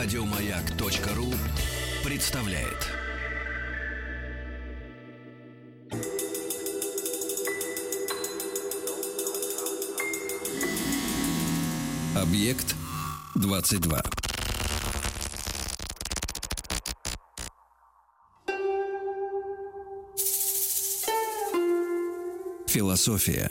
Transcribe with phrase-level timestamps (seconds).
[0.00, 1.26] Радиомаяк.ру
[2.08, 2.86] представляет.
[12.14, 12.76] Объект
[13.34, 14.00] 22.
[22.68, 23.50] Философия.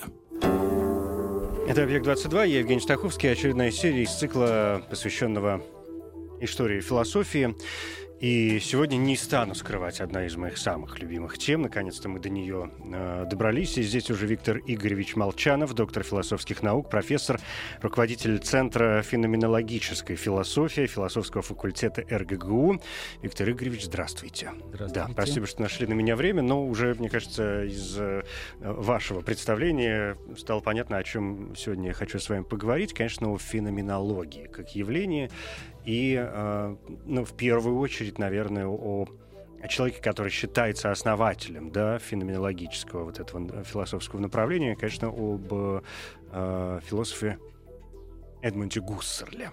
[1.67, 5.61] Это «Объект-22», я Евгений Стаховский, очередная серия из цикла, посвященного
[6.39, 7.55] истории философии.
[8.19, 11.61] И сегодня не стану скрывать одна из моих самых любимых тем.
[11.61, 13.77] Наконец-то мы до нее э, добрались.
[13.77, 17.39] И здесь уже Виктор Игоревич Молчанов, доктор философских наук, профессор,
[17.79, 22.81] руководитель Центра феноменологической философии философского факультета РГГУ.
[23.21, 24.51] Виктор Игоревич, здравствуйте.
[24.69, 24.93] Здравствуйте.
[24.95, 26.41] Да, спасибо, что нашли на меня время.
[26.41, 28.23] Но уже, мне кажется, из э,
[28.59, 32.95] вашего представления стало понятно, о чем сегодня я хочу с вами поговорить.
[32.95, 35.29] Конечно, о феноменологии как явлении
[35.87, 39.07] и, э, ну, в первую очередь, наверное, о
[39.69, 47.39] человеке, который считается основателем да, феноменологического вот этого философского направления, конечно, об э, философе
[48.41, 49.51] Эдмунде Гуссерле.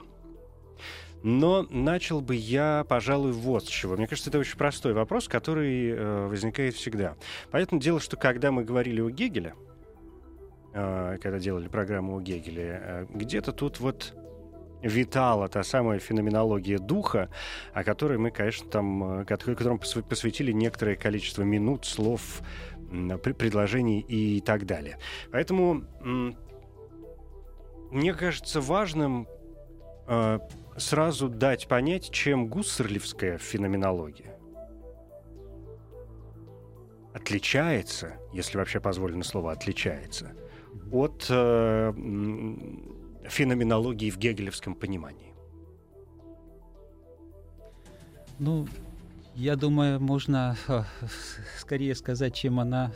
[1.22, 3.96] Но начал бы я, пожалуй, вот с чего.
[3.96, 7.14] Мне кажется, это очень простой вопрос, который э, возникает всегда.
[7.52, 9.54] Понятное дело, что когда мы говорили о Гегеле,
[10.72, 14.16] э, когда делали программу о Гегеле, э, где-то тут вот
[14.84, 17.28] витала та самая феноменология духа,
[17.72, 22.42] о которой мы, конечно, там, э, которым посвятили некоторое количество минут, слов,
[23.22, 24.98] предложений и так далее.
[25.32, 25.84] Поэтому
[27.90, 29.26] мне кажется важным
[30.06, 30.38] э,
[30.76, 34.34] сразу дать понять, чем гуссерлевская феноменология
[37.14, 40.32] отличается, если вообще позволено слово отличается,
[40.90, 41.92] от э,
[43.24, 45.32] феноменологии в гегелевском понимании?
[48.38, 48.66] Ну,
[49.34, 50.56] я думаю, можно
[51.58, 52.92] скорее сказать, чем она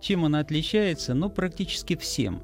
[0.00, 2.42] чем она отличается, ну, практически всем.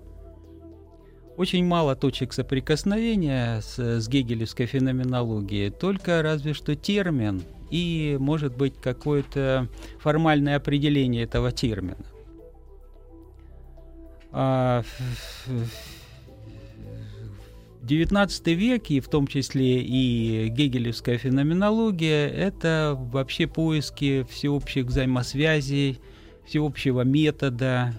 [1.37, 8.81] Очень мало точек соприкосновения с, с гегелевской феноменологией, только разве что термин и, может быть,
[8.81, 9.69] какое-то
[10.00, 12.05] формальное определение этого термина.
[14.37, 14.83] XIX
[17.87, 26.01] а, век, и в том числе и гегелевская феноменология, это вообще поиски всеобщих взаимосвязей,
[26.47, 27.95] всеобщего метода,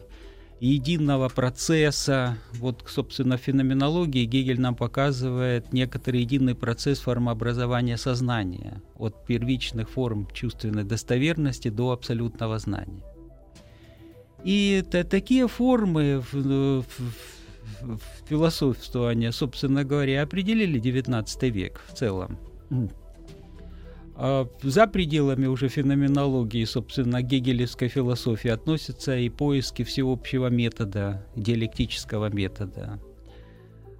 [0.59, 2.37] единого процесса.
[2.53, 10.27] Вот, собственно, в феноменологии Гегель нам показывает некоторый единый процесс формообразования сознания, от первичных форм
[10.33, 13.03] чувственной достоверности до абсолютного знания.
[14.47, 22.37] И такие формы в, в, в, в философствования, собственно говоря, определили XIX век в целом.
[24.15, 33.01] А за пределами уже феноменологии, собственно, гегелевской философии относятся и поиски всеобщего метода, диалектического метода.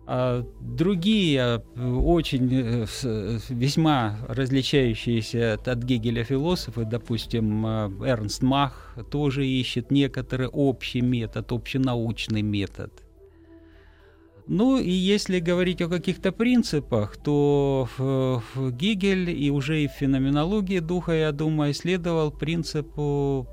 [0.10, 9.92] А другие очень э, весьма различающиеся от Гегеля философы, допустим, э, Эрнст Мах тоже ищет
[9.92, 12.94] некоторый общий метод, общенаучный метод.
[14.48, 17.90] Ну и если говорить о каких-то принципах, то
[18.56, 23.46] Гегель и уже и в феноменологии духа, я думаю, исследовал принципу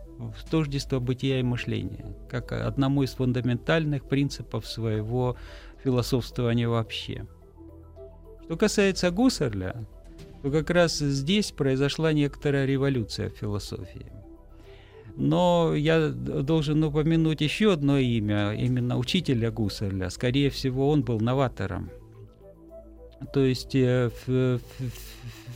[0.51, 5.37] тождества бытия и мышления, как одному из фундаментальных принципов своего
[5.85, 7.27] философствования вообще.
[8.45, 9.87] Что касается Гуссерля,
[10.43, 14.13] то как раз здесь произошла некоторая революция в философии.
[15.17, 20.11] Но я должен упомянуть еще одно имя, именно учителя Гуссерля.
[20.11, 21.91] Скорее всего, он был новатором.
[23.33, 24.11] То есть э,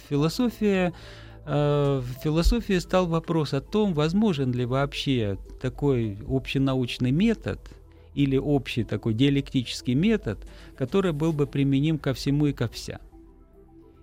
[0.08, 0.94] философия
[1.44, 7.58] э, в философии стал вопрос о том, возможен ли вообще такой общенаучный метод–
[8.18, 10.44] или общий такой диалектический метод,
[10.76, 12.98] который был бы применим ко всему и ко вся.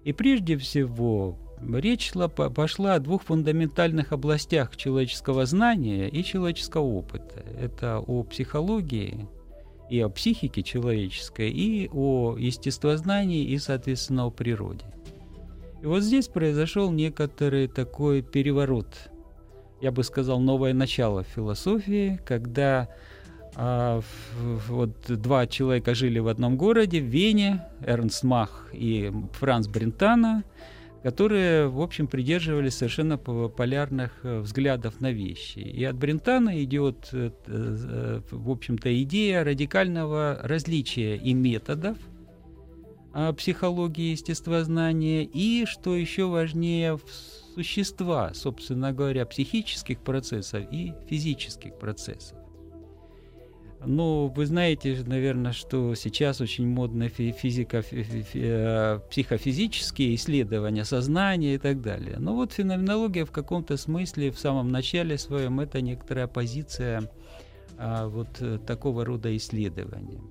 [0.06, 7.44] И прежде всего речь шла, пошла о двух фундаментальных областях человеческого знания и человеческого опыта.
[7.60, 9.28] Это о психологии
[9.90, 14.86] и о психике человеческой, и о естествознании и, соответственно, о природе.
[15.82, 18.88] И вот здесь произошел некоторый такой переворот,
[19.82, 22.88] я бы сказал, новое начало философии, когда
[23.56, 24.02] а,
[24.68, 30.44] вот два человека жили в одном городе, в Вене, Эрнст Мах и Франц Брентана,
[31.06, 35.60] которые, в общем, придерживались совершенно полярных э, взглядов на вещи.
[35.60, 41.98] И от Брентана идет, э, э, в общем-то, идея радикального различия и методов,
[43.14, 47.00] а, психологии естествознания и, что еще важнее,
[47.54, 52.38] существа, собственно говоря, психических процессов и физических процессов.
[53.84, 61.82] Ну, вы знаете, наверное, что сейчас очень модно физика, э, психофизические исследования сознания и так
[61.82, 62.16] далее.
[62.18, 67.12] Но вот феноменология в каком-то смысле в самом начале своем это некоторая позиция
[67.78, 70.22] а, вот э, такого рода исследования.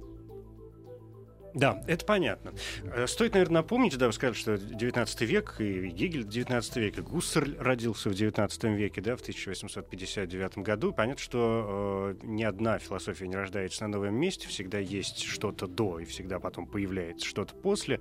[1.54, 2.52] Да, это понятно.
[2.82, 7.00] Э, стоит, наверное, напомнить, да, вы сказали, что 19 век, и Гегель 19 век, и
[7.00, 10.92] Гуссерль родился в 19 веке, да, в 1859 году.
[10.92, 16.00] Понятно, что э, ни одна философия не рождается на новом месте, всегда есть что-то до,
[16.00, 18.00] и всегда потом появляется что-то после.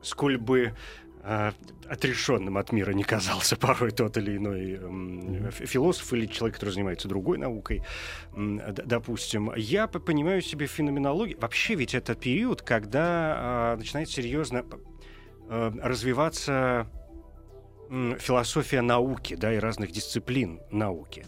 [0.00, 0.74] Сколь бы
[1.22, 7.38] отрешенным от мира не казался порой тот или иной философ или человек, который занимается другой
[7.38, 7.82] наукой,
[8.34, 9.52] допустим.
[9.56, 11.38] Я понимаю себе феноменологию.
[11.38, 14.64] Вообще ведь это период, когда э, начинает серьезно
[15.48, 16.88] э, развиваться
[18.18, 21.26] философия науки, да, и разных дисциплин науки.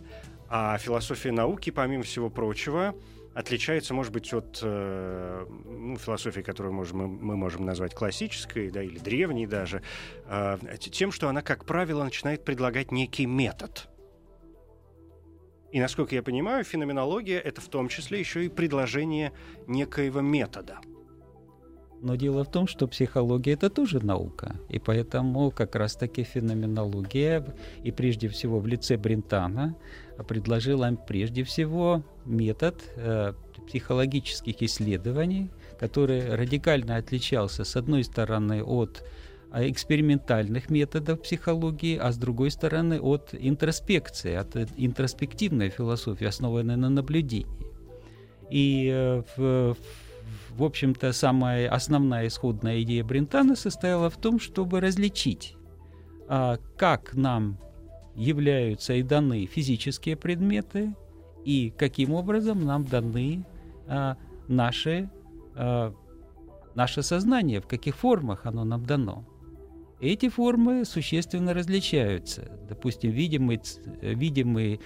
[0.49, 2.95] А философия науки, помимо всего прочего,
[3.35, 8.83] отличается, может быть, от э, ну, философии, которую можем, мы, мы можем назвать классической, да,
[8.83, 9.83] или древней даже,
[10.27, 13.89] э, тем, что она, как правило, начинает предлагать некий метод.
[15.73, 19.33] И, насколько я понимаю, феноменология— это в том числе еще и предложение
[19.67, 20.79] некоего метода—
[22.03, 24.57] но дело в том, что психология это тоже наука.
[24.69, 27.45] И поэтому как раз-таки феноменология,
[27.83, 29.75] и прежде всего в лице Брентана,
[30.29, 33.33] предложила им прежде всего метод э,
[33.67, 39.03] психологических исследований, который радикально отличался, с одной стороны, от
[39.53, 46.91] э, экспериментальных методов психологии, а с другой стороны от интроспекции, от интроспективной философии, основанной на
[46.91, 47.47] наблюдении.
[48.51, 49.77] И э, в,
[50.57, 55.57] в общем-то, самая основная исходная идея Брентана состояла в том, чтобы различить,
[56.29, 57.59] а, как нам
[58.15, 60.95] являются и даны физические предметы,
[61.45, 63.45] и каким образом нам даны
[63.89, 64.17] а,
[64.47, 65.11] наши,
[65.57, 65.93] а,
[66.77, 69.25] наше сознание, в каких формах оно нам дано.
[70.01, 72.51] Эти формы существенно различаются.
[72.69, 73.61] Допустим, видимый,
[74.03, 74.81] видимый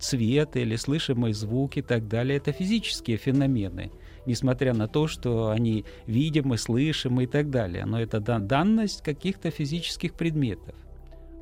[0.00, 3.90] цвет или слышимый звук и так далее– это физические феномены–
[4.26, 7.84] несмотря на то, что они видимы, слышимы и так далее.
[7.86, 10.74] Но это данность каких-то физических предметов.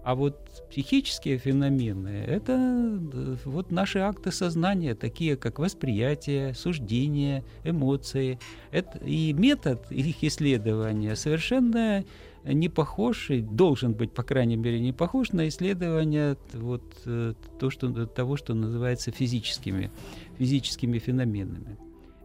[0.02, 8.38] А вот психические феномены— это э, вот наши акты сознания, такие как восприятие, суждение, эмоции.
[8.70, 12.02] Это, и метод их исследования совершенно
[12.44, 17.68] не похож, и должен быть, по крайней мере, не похож на исследование вот, э, то,
[17.68, 19.90] что, того, что называется физическими,
[20.38, 21.76] физическими феноменами.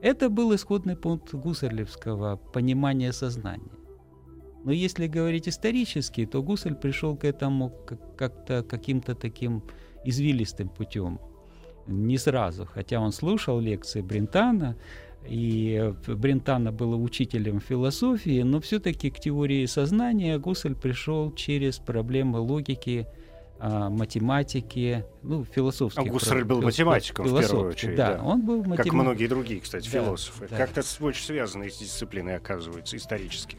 [0.06, 3.72] Это был исходный пункт гусарлевского понимания сознания.
[4.63, 7.74] Но если говорить исторически, то Гусарль пришел к этому
[8.16, 9.63] как-то каким-то таким
[10.06, 11.19] извилистым путем.
[11.88, 14.78] Не сразу, хотя он слушал лекции Брентана,
[15.28, 23.08] и Брентана был учителем философии, но все-таки к теории сознания Гуссель пришел через проблемы логики,
[23.67, 26.00] а, математики, ну, философских...
[26.00, 27.95] А Гуссерль был математиком, в первую очередь.
[27.95, 28.23] Да, да.
[28.23, 28.84] он был математик.
[28.84, 30.48] Как многие другие, кстати, да, философы.
[30.48, 30.57] Да.
[30.57, 33.57] Как-то очень связаны с дисциплиной, оказывается, исторически.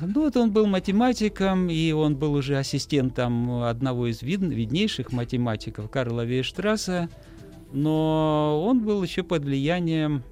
[0.00, 5.90] Ну, вот он был математиком, и он был уже ассистентом одного из вид, виднейших математиков
[5.90, 7.08] Карла Вейштрасса,
[7.72, 10.22] но он был еще под влиянием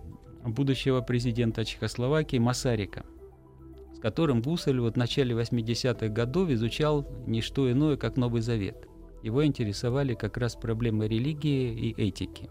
[0.44, 3.04] будущего президента Чехословакии Масарика,
[3.92, 8.86] с которым Гуссель вот в начале 80-х годов изучал не что иное, как Новый Завет.
[9.22, 12.48] Его интересовали как раз проблемы религии и этики.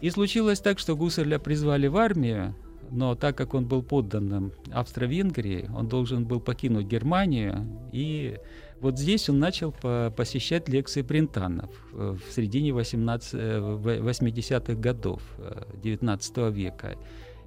[0.00, 2.54] И случилось так, что Гусарля призвали в армию,
[2.90, 8.38] но так как он был подданным Австро-Венгрии, он должен был покинуть Германию, и
[8.80, 15.22] вот здесь он начал по посещать лекции Брентанов в середине 18, 80-х э, годов
[15.82, 16.96] XIX э, века.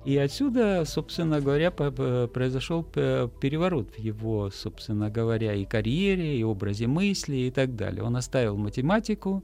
[0.05, 7.35] И отсюда, собственно говоря, произошел переворот в его, собственно говоря, и карьере, и образе мысли
[7.35, 8.03] и так далее.
[8.03, 9.43] Он оставил математику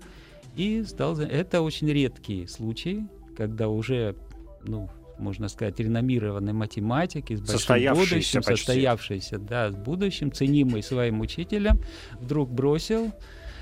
[0.56, 1.20] и стал...
[1.20, 3.04] Это очень редкий случай,
[3.36, 4.16] когда уже,
[4.64, 8.56] ну, можно сказать, реномированный математик с большим будущим, почти.
[8.56, 11.80] состоявшийся, да, с будущим, ценимый своим учителем,
[12.20, 13.12] вдруг бросил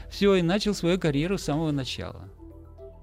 [0.10, 2.30] все и начал свою карьеру с самого начала.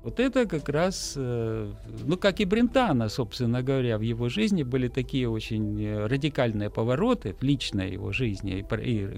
[0.02, 1.72] Вот это как раз, э,
[2.06, 7.34] ну, как и Брентана, собственно говоря, в его жизни были такие очень э, радикальные повороты
[7.38, 9.08] в личной его жизни и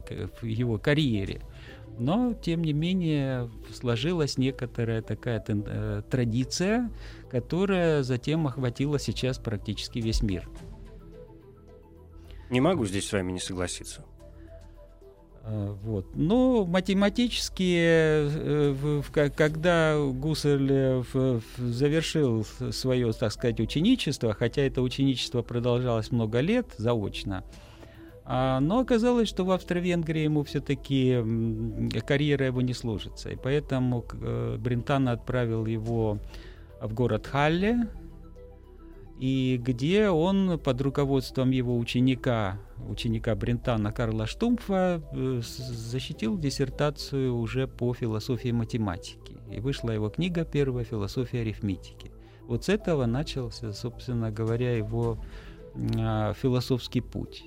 [0.41, 1.43] в его карьере.
[1.99, 6.91] Но, тем не менее, сложилась некоторая такая э, традиция,
[7.31, 10.49] которая затем охватила сейчас практически весь мир.
[12.51, 14.05] Не могу здесь с вами не согласиться.
[15.45, 16.07] А, вот.
[16.15, 19.03] Но математически, э,
[19.35, 21.05] когда Гуссерль
[21.59, 27.45] завершил свое, так сказать, ученичество, хотя это ученичество продолжалось много лет заочно,
[28.25, 31.19] а, но оказалось, что в Австро-Венгрии ему все-таки
[32.07, 33.31] карьера его не сложится.
[33.31, 36.19] И поэтому э, Брентано отправил его
[36.81, 37.89] в город Халле,
[39.23, 47.69] и где он под руководством его ученика, ученика Брентана Карла Штумфа, э, защитил диссертацию уже
[47.69, 49.37] по философии математики.
[49.49, 52.11] И вышла его книга первая «Философия арифметики».
[52.49, 55.19] Вот с этого начался, собственно говоря, его
[55.97, 57.45] а, философский путь.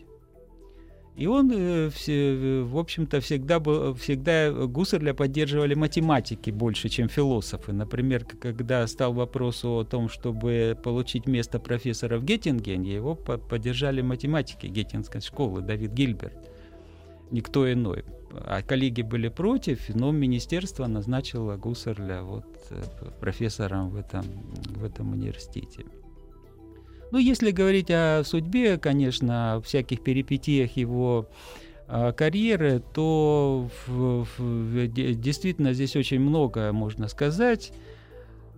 [1.15, 7.71] И он, э, все, в общем-то, всегда, был, всегда Гуссерля поддерживали математики больше, чем философы.
[7.71, 14.67] Например, когда стал вопрос о том, чтобы получить место профессора в Геттингене, его поддержали математики
[14.67, 16.51] Геттинской школы, Давид Гильберт,
[17.31, 18.03] никто иной.
[18.33, 22.83] А коллеги были против, но министерство назначило Гуссерля вот, э,
[23.21, 24.25] профессором в этом,
[24.75, 25.85] в этом университете.
[27.15, 31.29] Ну, если говорить о судьбе, конечно, о всяких перипетиях его
[31.87, 37.71] э, карьеры, то в, в, действительно здесь очень много можно сказать.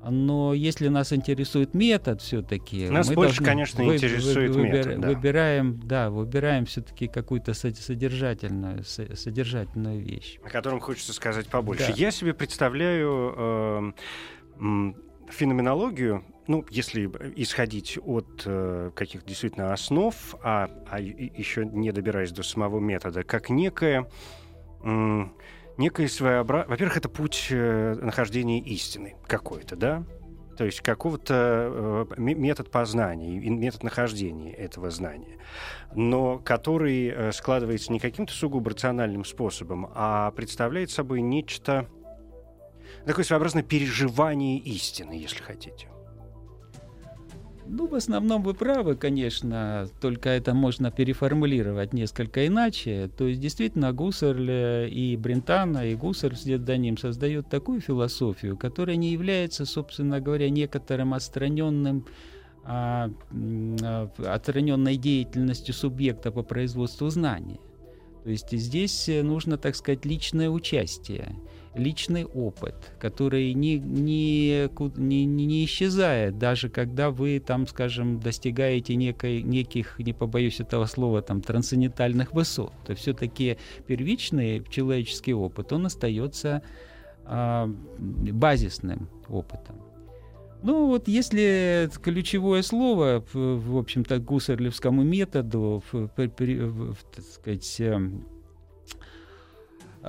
[0.04, 5.02] Но если нас интересует метод, все-таки нас больше, конечно, вы, интересует вы, выбир, метод.
[5.02, 5.08] Да.
[5.10, 11.90] Выбираем, да, выбираем все-таки какую-то содержательную, содержательную вещь, о котором хочется сказать побольше.
[11.90, 11.94] Да.
[11.96, 13.94] Я себе представляю
[14.60, 14.94] э,
[15.30, 22.44] феноменологию ну, если исходить от э, каких-то действительно основ, а, а еще не добираясь до
[22.44, 24.10] самого метода, как некое,
[24.84, 25.24] э,
[25.78, 26.70] некое своеобразие...
[26.70, 30.04] Во-первых, это путь э, нахождения истины какой-то, да?
[30.58, 35.38] То есть какого-то э, метод познания, метод нахождения этого знания,
[35.94, 41.88] но который э, складывается не каким-то сугубо рациональным способом, а представляет собой нечто
[43.06, 45.90] такое своеобразное переживание истины, если хотите.
[47.70, 53.10] Ну, в основном вы правы, конечно, только это можно переформулировать несколько иначе.
[53.18, 58.96] То есть, действительно, Гуссерль и Брентана, и Гуссерль вслед за ним создают такую философию, которая
[58.96, 62.06] не является, собственно говоря, некоторым отстраненным
[62.64, 63.10] а,
[64.26, 67.60] отстраненной деятельностью субъекта по производству знания.
[68.24, 71.36] То есть здесь нужно, так сказать, личное участие
[71.76, 79.42] личный опыт, который не, не, не, не исчезает, даже когда вы там, скажем, достигаете некой,
[79.42, 82.74] неких, не побоюсь этого слова, там, трансцендентальных высот.
[82.86, 86.62] То все-таки первичный человеческий опыт, он остается
[87.26, 89.76] а, базисным опытом.
[90.64, 98.26] Ну вот если ключевое слово, в общем-то, гусарлевскому методу, в, в, в, так сказать, эм,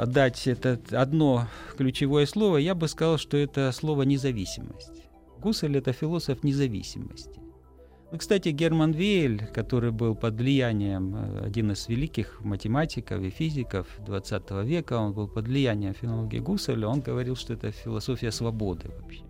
[0.07, 5.09] дать это одно ключевое слово, я бы сказал, что это слово «независимость».
[5.41, 7.39] Гуссель— это философ независимости.
[8.11, 13.87] Ну, кстати, Герман Вейль, который был под влиянием, э, один из великих математиков и физиков
[14.07, 19.23] XX века, он был под влиянием филологии Гусселя, он говорил, что это философия свободы вообще.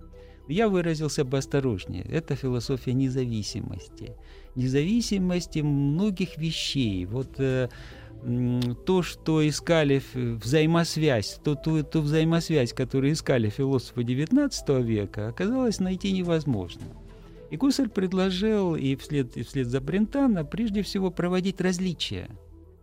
[0.48, 2.04] Я выразился бы осторожнее.
[2.04, 4.14] Это философия независимости.
[4.54, 7.04] Независимости многих вещей.
[7.04, 7.68] Вот э,
[8.84, 16.12] то, что искали взаимосвязь, то, ту, ту взаимосвязь, которую искали философы XIX века, оказалось найти
[16.12, 16.82] невозможно.
[17.50, 22.28] И Гуссель предложил, и вслед, и вслед за Брентано, прежде всего проводить различия,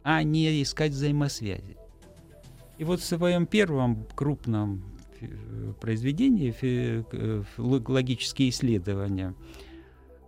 [0.04, 1.78] а не искать взаимосвязи.
[2.78, 4.84] И вот в своем первом крупном
[5.80, 6.54] произведении
[7.58, 9.34] «Логические исследования»,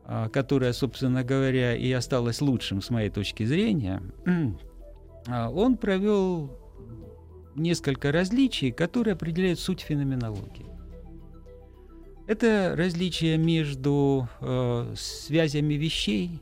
[0.09, 4.01] а, которое, собственно говоря, и осталось лучшим с моей точки зрения,
[5.27, 6.51] он провел
[7.55, 10.65] несколько различий, которые определяют суть феноменологии.
[12.27, 16.41] Это различие между э, связями вещей,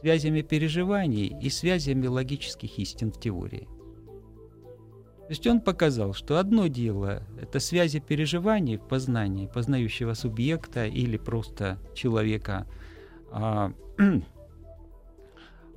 [0.00, 3.68] связями переживаний и связями логических истин в теории.
[5.28, 11.18] То есть он показал, что одно дело– это связи переживаний в познании познающего субъекта или
[11.18, 12.66] просто человека,
[13.30, 13.74] а,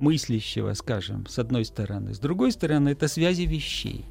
[0.02, 2.12] мыслящего, скажем, с одной стороны.
[2.12, 4.04] С другой стороны, это связи вещей.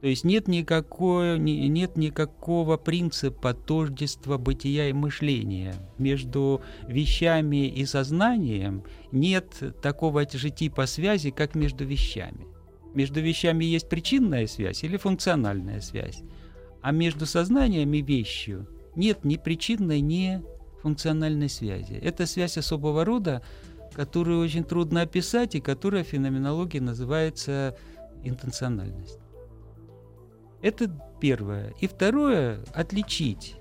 [0.00, 5.74] То есть нет никакого, нет никакого принципа тождества бытия и мышления.
[5.98, 12.46] Между вещами и сознанием нет такого же типа связи, как между вещами.
[12.94, 16.22] Между вещами есть причинная связь или функциональная связь.
[16.80, 20.40] А между сознанием и вещью нет ни причинной, ни
[20.80, 21.94] функциональной связи.
[21.94, 23.42] Это связь особого рода,
[23.98, 27.76] которую очень трудно описать и которая в феноменологии называется
[28.22, 29.18] интенциональность.
[30.62, 30.88] Это
[31.20, 31.74] первое.
[31.80, 33.56] И второе– отличить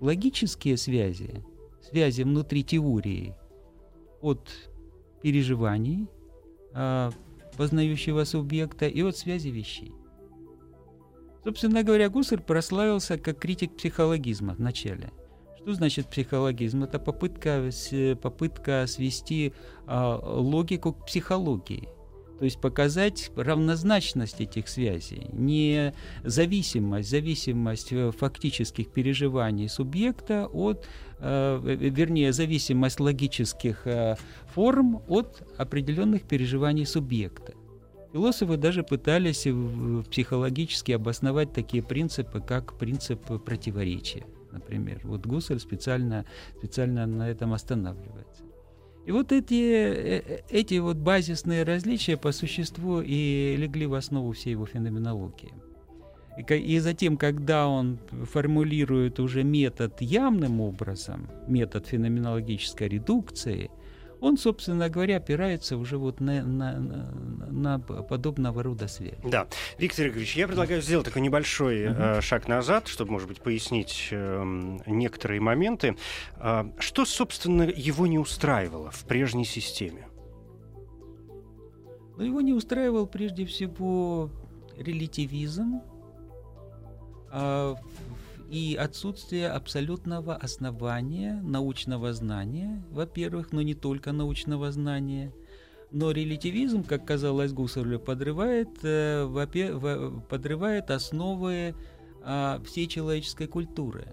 [0.00, 1.44] логические связи,
[1.80, 3.34] связи внутри теории
[4.20, 4.48] от
[5.20, 6.06] переживаний
[6.72, 7.10] а,
[7.56, 9.92] познающего субъекта и от связи вещей.
[11.42, 15.12] Собственно говоря, Гуссерль прославился как критик психологизма в начале.
[15.62, 16.82] Что значит психологизм?
[16.82, 17.70] Это попытка,
[18.20, 19.52] попытка свести
[19.86, 21.88] а, логику к психологии.
[22.42, 30.84] То есть показать равнозначность этих связей, не зависимость, зависимость э, фактических переживаний субъекта от,
[31.20, 34.16] э, вернее, зависимость логических э,
[34.52, 37.52] форм от определенных переживаний субъекта.
[38.12, 39.46] Философы даже пытались
[40.10, 45.00] психологически обосновать такие принципы, как принцип противоречия, например.
[45.04, 46.24] Вот Гуссель специально,
[46.58, 48.44] специально на этом останавливается.
[49.04, 54.32] И вот эти, э, э, эти вот базисные различия по существу и легли в основу
[54.32, 55.52] всей его феноменологии.
[56.48, 57.98] И затем, когда он
[58.32, 63.70] формулирует уже метод явным образом, метод феноменологической редукции–
[64.22, 69.18] он, собственно говоря, опирается уже вот на, на, на подобного рода связь.
[69.24, 69.48] Да.
[69.78, 71.96] Виктор Игоревич, я предлагаю сделать такой небольшой угу.
[71.98, 75.96] э, шаг назад, чтобы, может быть, пояснить э, некоторые моменты.
[76.36, 80.06] Э, что, собственно, его не устраивало в прежней системе?
[82.16, 84.30] Ну, его не устраивал прежде всего
[84.76, 85.80] релятивизм,
[87.32, 87.74] а
[88.52, 95.32] и отсутствие абсолютного основания научного знания, во-первых, но не только научного знания.
[95.90, 99.26] Но релятивизм, как казалось Гуссерлю, подрывает, э,
[100.28, 101.74] подрывает основы
[102.24, 104.06] а, всей человеческой культуры.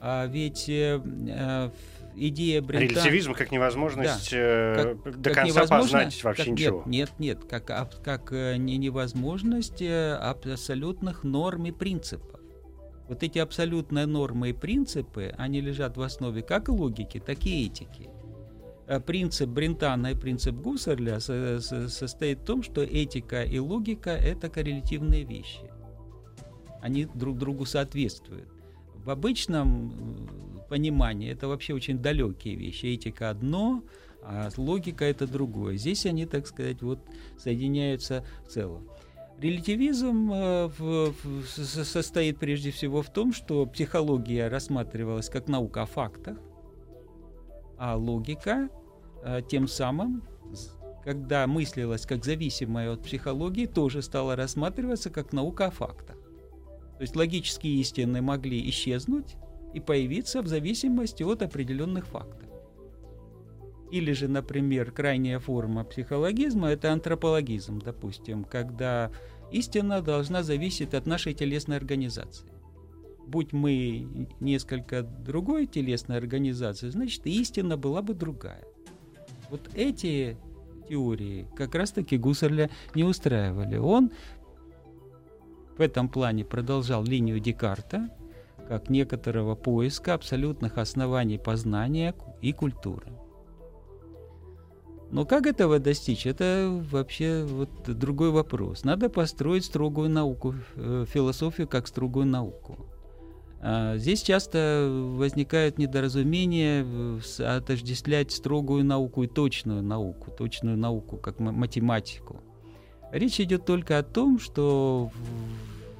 [0.00, 1.70] А ведь э, э,
[2.16, 2.90] идея Брентана...
[2.90, 6.82] Релятивизм как невозможность да, как, до как конца познать вообще как, ничего.
[6.86, 12.35] Нет, нет, нет как, как э, невозможность абсолютных норм и принципов.
[13.08, 18.10] Вот эти абсолютные нормы и принципы, они лежат в основе как логики, так и этики.
[18.88, 25.24] А принцип Брентана и принцип Гуссерля состоит в том, что этика и логика– это коррелятивные
[25.24, 25.70] вещи.
[26.80, 28.48] Они друг другу соответствуют.
[28.94, 30.28] В обычном
[30.68, 32.86] понимании это вообще очень далекие вещи.
[32.86, 33.82] Этика одно,
[34.22, 35.76] а логика это другое.
[35.76, 36.98] Здесь они, так сказать, вот
[37.38, 38.88] соединяются в целом.
[39.38, 45.86] Релятивизм э, в, в, состоит прежде всего в том, что психология рассматривалась как наука о
[45.86, 46.38] фактах,
[47.76, 48.70] а логика
[49.22, 50.22] э, тем самым,
[51.04, 56.16] когда мыслилась как зависимая от психологии, тоже стала рассматриваться как наука о фактах.
[56.96, 59.36] То есть логические истины могли исчезнуть
[59.74, 62.45] и появиться в зависимости от определенных фактов.
[63.90, 69.10] Или же, например, крайняя форма психологизма– это антропологизм, допустим, когда
[69.52, 72.48] истина должна зависеть от нашей телесной организации.
[73.26, 78.64] Будь мы несколько другой телесной организации, значит, истина была бы другая.
[79.50, 80.36] Вот эти
[80.88, 83.76] теории как раз-таки Гуссерля не устраивали.
[83.76, 84.10] Он
[85.76, 88.08] в этом плане продолжал линию Декарта,
[88.68, 93.12] как некоторого поиска абсолютных оснований познания и культуры.
[95.10, 98.84] Но как этого достичь, это вообще вот другой вопрос.
[98.84, 102.76] Надо построить строгую науку, э, философию как строгую науку.
[103.60, 106.86] А здесь часто возникают недоразумения
[107.38, 112.42] отождествлять строгую науку и точную науку, точную науку как математику.
[113.12, 115.10] Речь идет только о том, что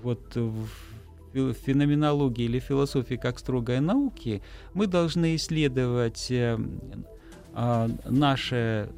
[0.02, 4.42] вот в феноменологии или философии как строгой науки
[4.74, 6.58] мы должны исследовать э,
[7.56, 8.90] наши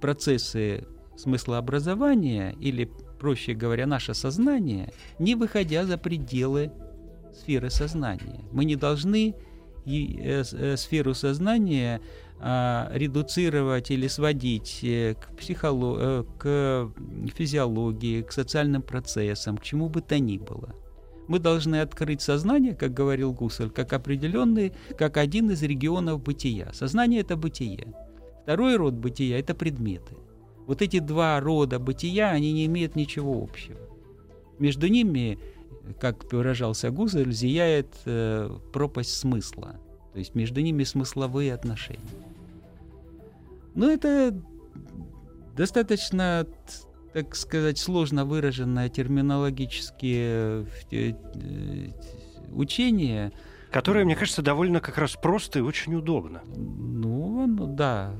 [0.00, 0.84] процессы
[1.16, 6.72] смыслообразования или, проще говоря, наше сознание, не выходя за пределы
[7.32, 8.40] сферы сознания.
[8.52, 9.34] Мы не должны
[9.86, 12.00] э, э, сферу сознания
[12.40, 16.26] э, редуцировать или сводить э, к, психолог...
[16.38, 16.90] к
[17.34, 20.74] физиологии, к социальным процессам, к чему бы то ни было
[21.26, 26.72] мы должны открыть сознание, как говорил Гуссель, как определенный, как один из регионов бытия.
[26.72, 27.94] Сознание– это бытие.
[28.42, 30.16] Второй род бытия– это предметы.
[30.66, 33.78] Вот эти два рода бытия, они не имеют ничего общего.
[34.58, 35.38] Между ними,
[36.00, 39.76] как выражался Гуссель, зияет э, пропасть смысла.
[40.12, 42.00] То есть между ними смысловые отношения.
[43.74, 44.34] Но это
[45.56, 46.46] достаточно
[47.14, 51.90] так сказать, сложно выраженное терминологические э, э,
[52.50, 53.32] учения.
[53.70, 56.42] Которое, мне кажется, довольно как раз просто и очень удобно.
[56.56, 58.12] Ну, да,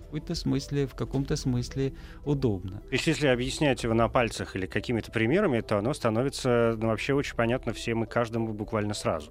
[0.00, 1.92] в каком-то смысле, в каком-то смысле
[2.24, 2.80] удобно.
[2.80, 7.14] То есть, если объяснять его на пальцах или какими-то примерами, то оно становится ну, вообще
[7.14, 9.30] очень понятно всем и каждому буквально сразу.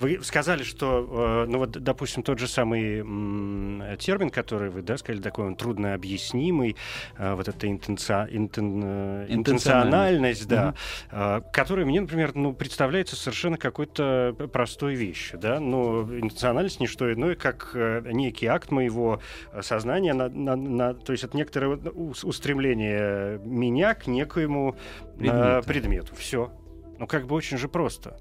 [0.00, 2.98] Вы сказали, что, э, ну вот, допустим, тот же самый
[3.96, 6.76] термин, который вы, да, сказали, такой он трудно объяснимый,
[7.16, 8.28] э, вот эта интенци...
[8.30, 8.82] интен...
[8.84, 10.74] Э, интенциональность, да,
[11.10, 11.44] угу.
[11.52, 17.34] который мне, например, ну, представляется совершенно какой-то простой вещью, да, но интенциональность не что иное,
[17.34, 19.20] как некий акт моего
[19.60, 24.76] сознания, на, на, на, то есть это некоторое устремление меня к некоему
[25.18, 25.66] предмету.
[25.66, 26.14] предмету.
[26.16, 26.52] Все.
[26.98, 28.16] Ну, как бы очень же просто.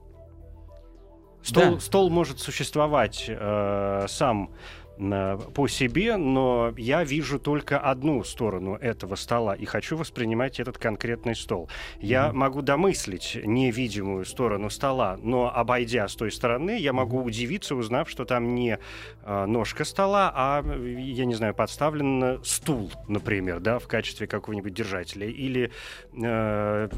[1.44, 1.80] Стол, да.
[1.80, 4.52] стол может существовать э, сам
[4.98, 11.36] по себе, но я вижу только одну сторону этого стола и хочу воспринимать этот конкретный
[11.36, 11.70] стол.
[12.00, 12.34] Я mm-hmm.
[12.34, 17.26] могу домыслить невидимую сторону стола, но обойдя с той стороны, я могу mm-hmm.
[17.26, 18.78] удивиться, узнав, что там не
[19.24, 25.28] э, ножка стола, а, я не знаю, подставлен стул, например, да, в качестве какого-нибудь держателя.
[25.28, 25.72] Или
[26.14, 26.90] э,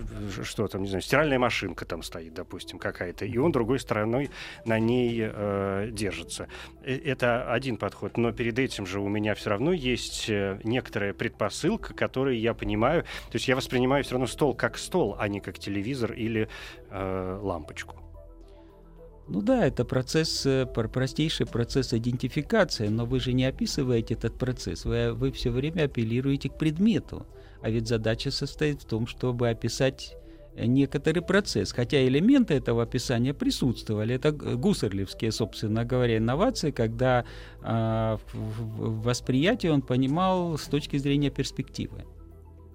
[0.43, 4.29] что там, не знаю, стиральная машинка там стоит, допустим, какая-то, и он другой стороной
[4.65, 6.47] на ней э, держится.
[6.83, 11.13] Э, это один подход но перед этим же у меня все равно есть э, некоторая
[11.13, 13.03] предпосылка, которую я понимаю.
[13.03, 16.47] То есть я воспринимаю все равно стол как стол, а не как телевизор или
[16.89, 17.97] э, лампочку.
[19.27, 24.85] Ну да, это процесс, э, простейший процесс идентификации, но вы же не описываете этот процесс,
[24.85, 27.27] вы, вы все время апеллируете к предмету.
[27.61, 30.15] А ведь задача состоит в том, чтобы описать
[30.55, 34.15] некоторый процесс, хотя элементы этого описания присутствовали.
[34.15, 37.25] Это гусарлевские, собственно говоря, инновации, когда
[37.61, 42.05] э, в восприятии он понимал с точки зрения перспективы.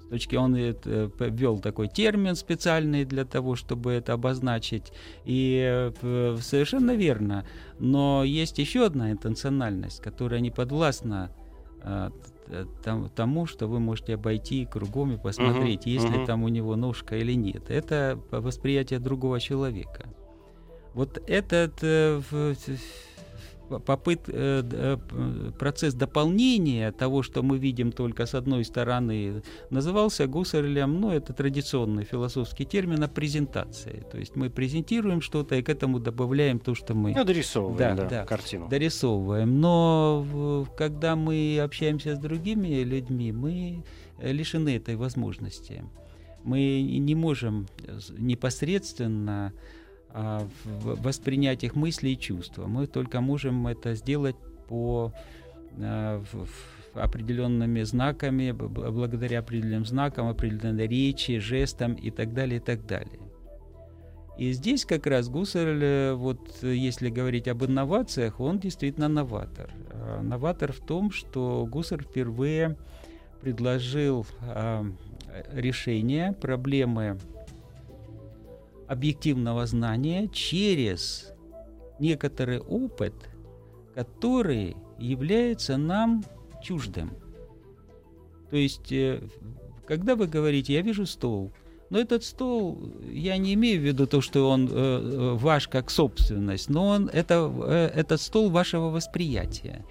[0.04, 4.92] С точки он это, ввел такой термин специальный для того, чтобы это обозначить.
[5.24, 7.46] И э, совершенно верно.
[7.78, 11.30] Но есть еще одна интенциональность, которая не подвластна
[12.50, 16.20] э, Э, тому, что вы можете обойти кругом и посмотреть, uh-huh, есть uh-huh.
[16.20, 17.70] ли там у него ножка или нет.
[17.70, 20.06] Это восприятие другого человека.
[20.94, 22.20] Вот этот э,
[23.68, 24.96] попыт, э, э,
[25.58, 32.04] процесс дополнения того, что мы видим только с одной стороны, назывался Гуссерлем, ну, это традиционный
[32.04, 34.04] философский термин, о презентации.
[34.10, 37.14] То есть мы презентируем что-то и к этому добавляем то, что мы...
[37.14, 38.68] Ну, дорисовываем, да, да, да, картину.
[38.68, 39.60] Дорисовываем.
[39.60, 43.84] Но когда мы общаемся с другими людьми, мы
[44.20, 45.84] лишены этой возможности.
[46.44, 47.66] Мы не можем
[48.16, 49.77] непосредственно а,
[50.82, 52.66] воспринять их мысли и чувства.
[52.66, 54.36] Мы только можем это сделать
[54.68, 55.12] по
[55.80, 56.22] а,
[56.94, 63.20] определенными знаками, благодаря определенным знакам, определенной речи, жестам и так далее, и так далее.
[64.38, 69.70] И здесь как раз Гуссерль, э, вот если говорить об инновациях, он действительно новатор.
[69.90, 72.76] А, новатор в том, что Гуссерль впервые
[73.40, 74.26] предложил
[75.52, 77.18] решение проблемы
[78.88, 81.32] объективного знания через
[81.98, 83.14] некоторый опыт,
[83.94, 86.24] который является нам
[86.62, 87.12] чуждым.
[88.50, 89.20] То есть, э,
[89.86, 91.52] когда вы говорите, я вижу стол,
[91.90, 92.78] но этот стол,
[93.10, 97.08] я не имею в виду то, что он э, э ваш как собственность, но он,
[97.08, 99.84] это, э, этот стол вашего восприятия.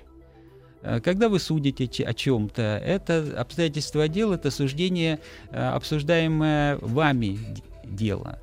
[0.83, 5.19] Э, когда вы судите о чем-то, это обстоятельство дела, это суждение,
[5.51, 7.39] обсуждаемое вами
[7.83, 8.39] дело.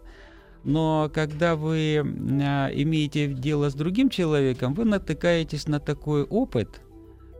[0.64, 2.02] Но когда вы
[2.42, 6.80] а, имеете дело с другим человеком, вы натыкаетесь на такой опыт,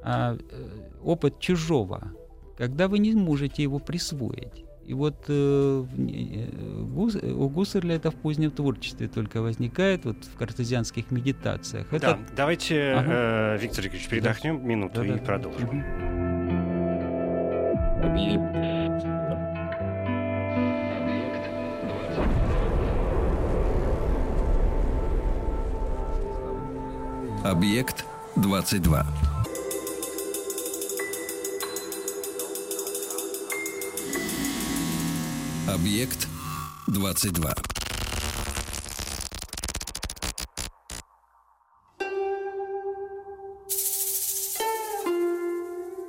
[0.02, 0.38] а, э,
[1.02, 2.12] опыт чужого,
[2.58, 4.64] когда вы не можете его присвоить.
[4.86, 10.36] И вот э, э Гус, у Гуссерля это в позднем творчестве только возникает, вот в
[10.36, 11.90] картезианских медитациях.
[11.90, 12.00] Это...
[12.00, 13.56] Да, давайте, ага.
[13.56, 14.64] э, Виктор Игоревич, передохнем да.
[14.64, 15.16] минуту да, и да.
[15.16, 15.82] продолжим.
[18.00, 18.73] Угу.
[27.44, 29.06] Объект 22.
[35.68, 36.26] Объект
[36.86, 37.54] 22.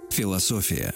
[0.10, 0.94] Философия.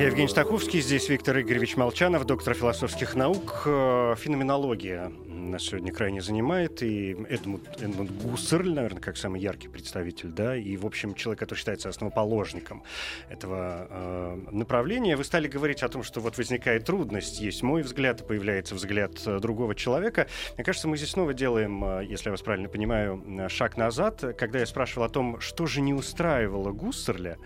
[0.00, 5.12] Евгений Стаховский, здесь Виктор Игоревич Молчанов, доктор философских наук, э, феноменология
[5.48, 10.76] нас сегодня крайне занимает, и Эдмунд, Эдмунд Гуссерль, наверное, как самый яркий представитель, да, и,
[10.76, 12.82] в общем, человек, который считается основоположником
[13.28, 15.16] этого э, направления.
[15.16, 19.38] Вы стали говорить о том, что вот возникает трудность, есть мой взгляд, появляется взгляд э,
[19.40, 20.28] другого человека.
[20.56, 24.24] Мне кажется, мы здесь снова делаем, э, если я вас правильно понимаю, шаг назад.
[24.38, 27.38] Когда я спрашивал о том, что же не устраивало Гуссерля,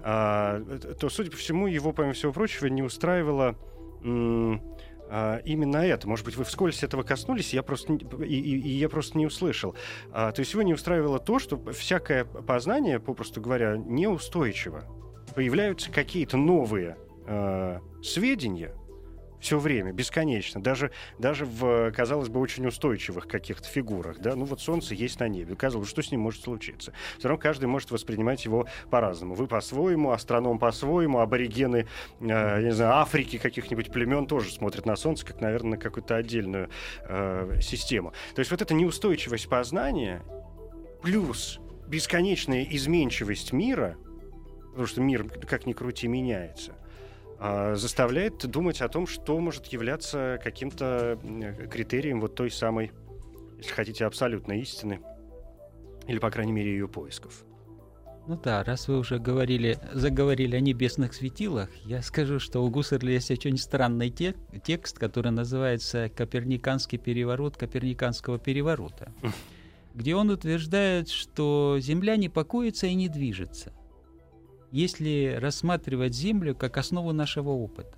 [0.00, 3.56] э, то, судя по всему, его, помимо всего прочего, не устраивало
[5.08, 6.08] а, именно это.
[6.08, 9.74] Может быть, вы вскользь этого коснулись, я просто, и, и, и я просто не услышал.
[10.12, 14.84] А, то есть его не устраивало то, что всякое познание, попросту говоря, неустойчиво.
[15.34, 18.74] Появляются какие-то новые а, сведения,
[19.40, 24.60] все время, бесконечно, даже, даже в, казалось бы, очень устойчивых каких-то фигурах, да, ну вот
[24.60, 26.92] Солнце есть на небе, казалось, что с ним может случиться.
[27.18, 29.34] Все равно каждый может воспринимать его по-разному.
[29.34, 31.86] Вы по-своему, астроном по-своему, аборигены,
[32.20, 36.16] э, я не знаю, Африки каких-нибудь племен тоже смотрят на Солнце, как, наверное, на какую-то
[36.16, 36.70] отдельную
[37.02, 38.12] э, систему.
[38.34, 40.22] То есть вот эта неустойчивость познания
[41.02, 43.96] плюс бесконечная изменчивость мира,
[44.70, 46.74] потому что мир, как ни крути, меняется–
[47.38, 51.18] заставляет думать о том, что может являться каким-то
[51.70, 52.92] критерием вот той самой,
[53.58, 55.00] если хотите, абсолютной истины,
[56.06, 57.44] или, по крайней мере, ее поисков.
[58.26, 63.12] Ну да, раз вы уже говорили, заговорили о небесных светилах, я скажу, что у Гуссерля
[63.12, 69.12] есть очень странный тек текст, который называется «Коперниканский переворот Коперниканского переворота»,
[69.94, 73.72] где он утверждает, что Земля не покоится и не движется–
[74.72, 77.96] если рассматривать Землю как основу нашего опыта.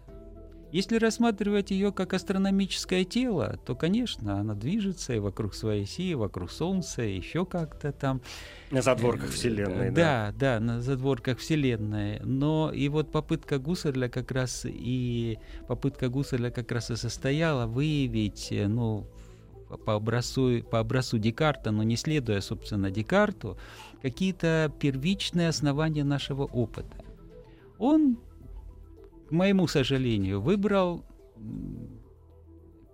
[0.71, 6.15] Если рассматривать ее как астрономическое тело, то, конечно, она движется и вокруг своей оси, и
[6.15, 8.21] вокруг Солнца, и еще как-то там.
[8.71, 10.31] На задворках Вселенной, да?
[10.31, 12.21] Да, да, на задворках Вселенной.
[12.21, 18.53] Но и вот попытка Гуссерля как раз и попытка Гуссерля как раз и состояла выявить,
[18.53, 19.07] ну,
[19.87, 23.59] по образцу, по образцу Декарта, но не следуя, собственно, Декарту,
[24.03, 27.05] какие-то первичные основания нашего опыта.
[27.79, 28.19] Он,
[29.29, 31.05] к моему сожалению, выбрал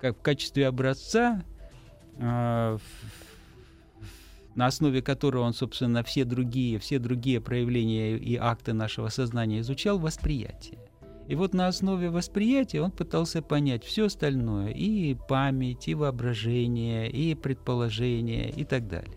[0.01, 1.45] как в качестве образца,
[2.19, 2.79] э,
[4.55, 9.99] на основе которого он, собственно, все другие, все другие проявления и акты нашего сознания изучал,
[9.99, 10.79] восприятие.
[11.27, 17.35] И вот на основе восприятия он пытался понять все остальное, и память, и воображение, и
[17.35, 19.17] предположение, и так далее.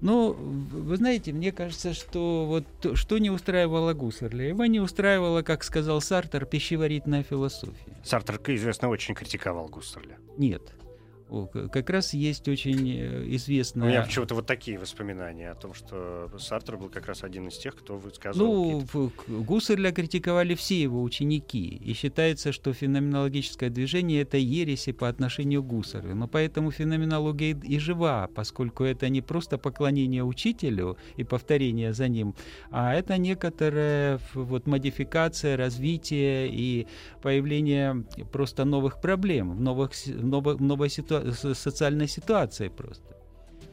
[0.00, 5.62] Ну, вы знаете, мне кажется, что вот что не устраивало Гуссерля, его не устраивало, как
[5.62, 7.96] сказал Сартер, пищеварительная философия.
[8.02, 10.16] Сартер, известно, очень критиковал Гуссерля.
[10.36, 10.62] Нет
[11.72, 13.86] как раз есть очень э, известная...
[13.86, 17.58] У меня почему-то вот такие воспоминания о том, что Сартер был как раз один из
[17.58, 18.84] тех, кто высказывал...
[18.92, 25.62] Ну, Гусарля критиковали все его ученики, и считается, что феноменологическое движение— это ереси по отношению
[25.62, 26.14] к Гусарлю.
[26.14, 32.34] Но поэтому феноменология и жива, поскольку это не просто поклонение учителю и повторение за ним,
[32.70, 36.86] а это некоторая вот модификация, развитие и
[37.22, 43.16] появление просто новых проблем, в, новых, в новой, новой ситуации социальной ситуацией просто.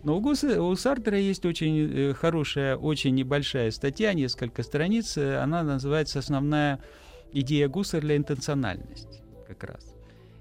[0.03, 5.17] Но у, Гуса, у Сартера есть очень э, хорошая, очень небольшая статья, несколько страниц.
[5.17, 6.79] Она называется «Основная
[7.33, 9.95] идея Гуссерля– интенциональность» как раз.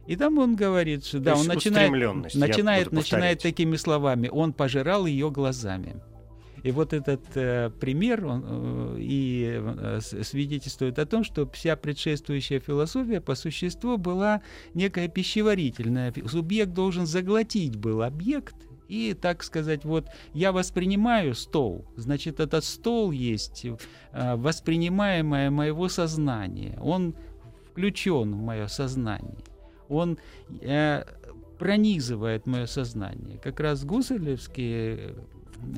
[0.07, 1.90] И там он говорит, что да, он начинает,
[2.35, 4.29] начинает, начинает такими словами.
[4.29, 6.01] Он пожирал ее глазами.
[6.66, 12.59] И вот этот э, пример он, э, и э, свидетельствует о том, что вся предшествующая
[12.59, 14.42] философия по существу была
[14.74, 16.12] некая пищеварительная.
[16.26, 18.57] Субъект должен заглотить был объект,
[18.88, 23.76] и, так сказать, вот я воспринимаю стол, значит, этот стол есть э,
[24.35, 26.76] воспринимаемое моего сознания.
[26.83, 27.14] Он
[27.70, 29.38] включен в мое сознание.
[29.88, 30.18] Он
[30.62, 31.05] э,
[31.61, 33.38] пронизывает мое сознание.
[33.38, 35.14] Как раз гусаревские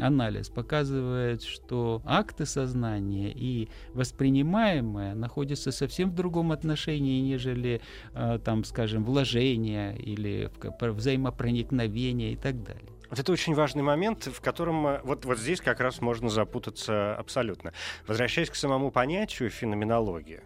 [0.01, 7.81] анализ показывает, что акты сознания и воспринимаемое находятся совсем в другом отношении, нежели,
[8.14, 12.93] э, там, скажем, вложение или взаимопроникновение и так далее.
[13.11, 17.14] Вот это очень важный момент, в котором э, вот, вот здесь как раз можно запутаться
[17.17, 17.73] абсолютно.
[18.07, 20.43] Возвращаясь к самому понятию феноменологии,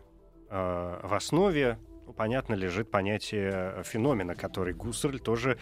[0.48, 1.78] э, в основе
[2.16, 5.58] понятно, лежит понятие феномена, который Гуссерль тоже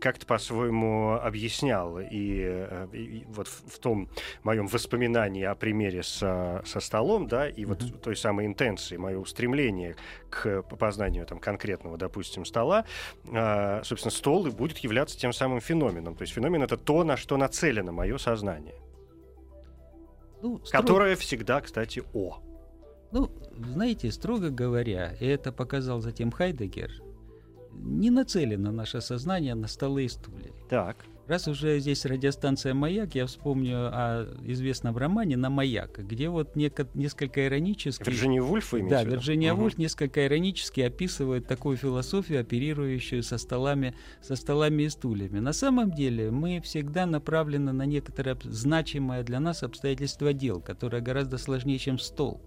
[0.00, 1.98] как-то по-своему объяснял.
[1.98, 4.08] И, э, и вот в, в том
[4.42, 8.00] моем воспоминании о примере со, со столом, да, и вот mm-hmm.
[8.00, 9.96] той самой интенции, мое устремление
[10.30, 12.84] к познанию там, конкретного, допустим, стола,
[13.24, 16.14] э, собственно, стол и будет являться тем самым феноменом.
[16.14, 18.74] То есть феномен— это то, на что нацелено мое сознание.
[20.42, 20.60] Ну.
[20.70, 22.47] Которое всегда, кстати, «о».
[23.10, 26.90] Ну, знаете, строго говоря, и это показал затем Хайдегер,
[27.72, 30.52] не нацелено наше сознание на столы и стулья.
[30.68, 30.96] Так.
[31.28, 36.88] Раз уже здесь радиостанция «Маяк», я вспомню о известном романе «На маяк», где вот неко-
[36.94, 38.08] несколько иронически...
[38.08, 39.10] Вирджиния Вульф Да, имеете виду?
[39.10, 39.60] Вирджиния Мгм.
[39.60, 45.38] Вульф несколько иронически описывает такую философию, оперирующую со столами, со столами и стульями.
[45.38, 51.36] На самом деле мы всегда направлены на некоторое значимое для нас обстоятельство дел, которое гораздо
[51.36, 52.40] сложнее, чем стол.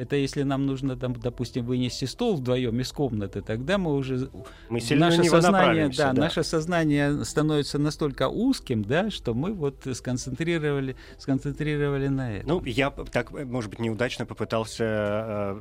[0.00, 4.30] Это если нам нужно, там, допустим, вынести стол вдвоем из комнаты, тогда мы уже
[4.70, 6.22] Мы сильно на наше сознание, да, да.
[6.22, 12.48] наше сознание становится настолько узким, да, что мы вот сконцентрировали, сконцентрировали на этом.
[12.48, 14.84] Ну, я так, может быть, неудачно попытался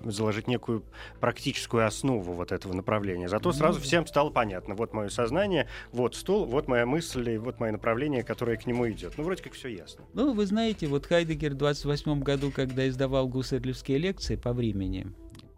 [0.05, 0.85] э, заложить некую
[1.19, 3.27] практическую основу вот этого направления.
[3.27, 3.83] Зато Ну сразу да.
[3.83, 4.73] всем стало понятно.
[4.73, 8.89] Вот мое сознание, вот стол, вот моя мысль, и вот мое направление, которое к нему
[8.89, 9.15] идет.
[9.17, 10.05] Ну, вроде как все ясно.
[10.13, 15.07] Ну, вы знаете, вот Хайдегер в 28 году, когда издавал гусарлевские лекции по времени,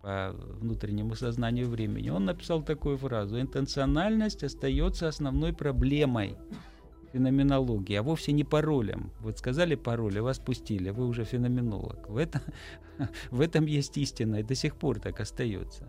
[0.01, 6.37] по внутреннему сознанию времени, он написал такую фразу «Интенциональность остается основной проблемой
[7.13, 9.11] феноменологии, а вовсе не паролем.
[9.19, 12.09] Вот сказали пароль, а вас пустили, вы уже феноменолог.
[12.09, 12.41] В этом,
[13.31, 15.87] в этом есть истина, и до сих пор так остается.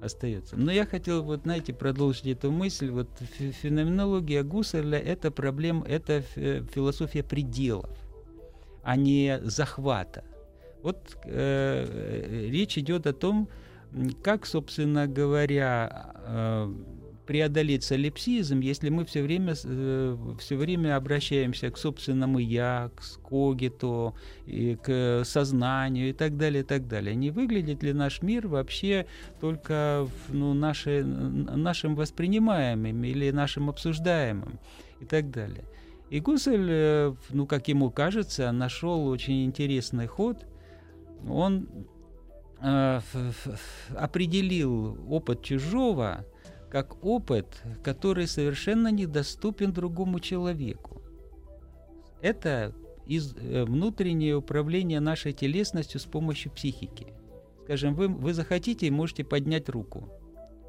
[0.00, 0.56] остается.
[0.56, 2.90] Но я хотел, вот, знаете, продолжить эту мысль.
[2.90, 7.96] Вот фе- феноменология Гуссерля— это проблема, это философия пределов,
[8.82, 10.24] а не захвата.
[10.86, 13.48] Вот э, э, речь идет о том,
[14.22, 16.74] как, собственно говоря, э,
[17.26, 24.14] преодолеть солипсизм, если мы все время, все время обращаемся к собственному я, к скогиту,
[24.46, 27.16] и к сознанию и так далее, и так далее.
[27.16, 29.06] Не выглядит ли наш мир вообще
[29.40, 34.60] только ну, наши, нашим воспринимаемым или нашим обсуждаемым
[35.00, 35.64] и так далее.
[36.10, 40.46] И Гуссель, э, ну, как ему кажется, нашел очень интересный ход.
[41.28, 41.68] Он
[42.60, 43.00] э,
[43.96, 46.24] определил опыт чужого
[46.70, 51.00] как опыт, который совершенно недоступен другому человеку.
[52.20, 52.74] Это
[53.06, 57.06] из, э, внутреннее управление нашей телесностью с помощью психики.
[57.64, 60.08] Скажем, вы, вы захотите и можете поднять руку,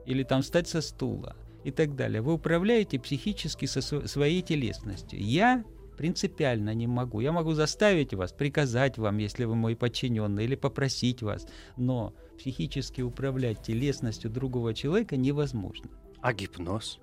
[0.06, 2.22] или там встать со стула, и так далее.
[2.22, 5.22] Вы управляете психически со св- своей телесностью.
[5.22, 5.64] Я
[5.98, 7.20] принципиально не могу.
[7.20, 11.48] Я могу заставить вас, приказать вам, если вы мой подчиненный, или попросить вас.
[11.76, 15.90] Но психически управлять телесностью другого человека невозможно.
[16.22, 17.00] А гипноз?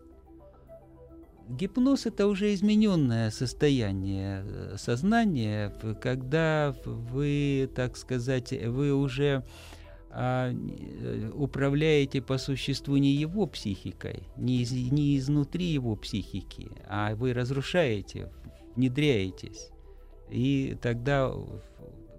[1.48, 9.44] Гипноз это уже измененное состояние э, сознания, когда вы, так сказать, вы уже
[10.16, 17.14] а, э, управляете по существу не его психикой, не, из- не изнутри его психики, а
[17.14, 18.30] вы разрушаете,
[18.76, 19.70] внедряетесь,
[20.30, 21.32] и тогда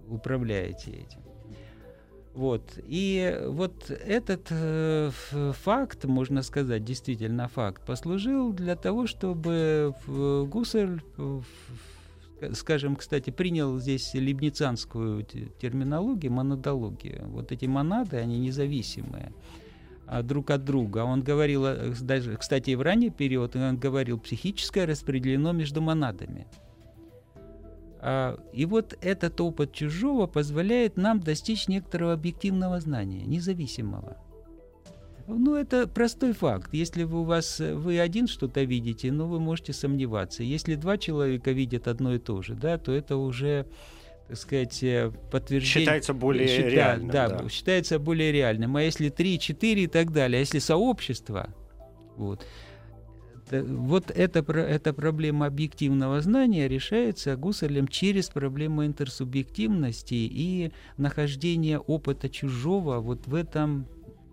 [0.10, 1.20] управляете этим.
[2.34, 2.78] Вот.
[2.84, 5.12] И вот этот э,
[5.54, 11.44] факт, можно сказать, действительно факт, послужил для того, чтобы Гуссель, в-
[12.41, 17.26] в- скажем, кстати, принял здесь либницанскую те- терминологию, монадологию.
[17.30, 19.32] Вот эти монады, они независимые
[20.24, 21.00] друг от друга.
[21.00, 26.48] Он говорил, э, даже, кстати, и в ранний период он говорил, психическое распределено между монадами.
[28.00, 34.18] А, И вот этот опыт чужого позволяет нам достичь некоторого объективного знания, независимого.
[35.28, 36.72] Ну, это простой факт.
[36.72, 40.44] Если вы у вас э, вы один что-то видите, ну, вы можете сомневаться.
[40.44, 43.65] Если два человека видят одно и то же, да, то это уже,
[44.28, 45.86] так сказать, э, подтверждение.
[45.86, 47.10] Считается более Счита- реальным.
[47.10, 47.50] Да, да.
[47.50, 48.76] считается более реальным.
[48.76, 51.54] А если три, четыре и так далее, а если сообщество,
[52.16, 52.46] вот,
[53.52, 63.00] вот эта, эта проблема объективного знания решается Гусарлем через проблему интерсубъективности и нахождения опыта чужого
[63.02, 63.86] вот в этом,